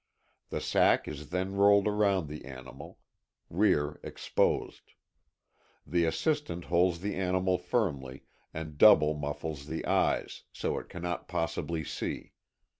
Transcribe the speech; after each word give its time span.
The 0.49 0.61
sack 0.61 1.07
is 1.07 1.29
then 1.29 1.53
rolled 1.53 1.87
around 1.87 2.25
the 2.27 2.45
animal; 2.45 2.97
rear 3.51 3.99
exposed. 4.01 4.93
The 5.85 6.05
assistant 6.05 6.65
holds 6.65 7.01
the 7.01 7.13
animal 7.15 7.59
firmly 7.59 8.23
and 8.51 8.79
double 8.79 9.13
muffles 9.13 9.67
the 9.67 9.85
eyes, 9.85 10.41
so 10.51 10.79
it 10.79 10.89
cannot 10.89 11.27
possibly 11.27 11.83
see. 11.83 12.31